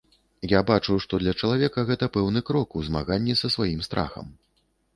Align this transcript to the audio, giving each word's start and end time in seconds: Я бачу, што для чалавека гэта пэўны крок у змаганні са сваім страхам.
Я 0.51 0.61
бачу, 0.69 0.95
што 1.05 1.19
для 1.23 1.33
чалавека 1.41 1.83
гэта 1.91 2.09
пэўны 2.17 2.43
крок 2.49 2.75
у 2.81 2.85
змаганні 2.89 3.39
са 3.43 3.47
сваім 3.57 3.87
страхам. 3.93 4.37